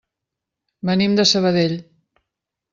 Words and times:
Venim 0.91 1.19
de 1.21 1.27
Sabadell. 1.33 1.79